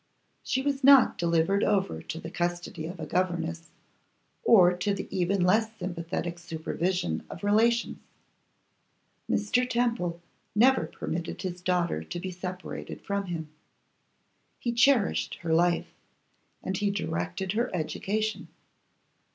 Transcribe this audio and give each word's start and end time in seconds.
She 0.41 0.63
was 0.63 0.83
not 0.83 1.19
delivered 1.19 1.63
over 1.63 2.01
to 2.01 2.19
the 2.19 2.31
custody 2.31 2.87
of 2.87 2.99
a 2.99 3.05
governess, 3.05 3.69
or 4.43 4.75
to 4.75 4.95
the 4.95 5.07
even 5.15 5.43
less 5.43 5.77
sympathetic 5.77 6.39
supervision 6.39 7.23
of 7.29 7.43
relations. 7.43 7.99
Mr. 9.29 9.69
Temple 9.69 10.19
never 10.55 10.87
permitted 10.87 11.39
his 11.43 11.61
daughter 11.61 12.03
to 12.03 12.19
be 12.19 12.31
separated 12.31 12.99
from 12.99 13.25
him; 13.27 13.49
he 14.57 14.71
cherished 14.73 15.35
her 15.41 15.53
life, 15.53 15.93
and 16.63 16.77
he 16.77 16.89
directed 16.89 17.51
her 17.51 17.69
education. 17.71 18.47